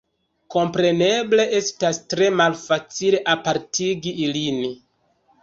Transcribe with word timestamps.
Kompreneble 0.53 1.45
estas 1.57 1.99
tre 2.13 2.31
malfacile 2.41 3.21
apartigi 3.35 4.17
ilin. 4.27 4.61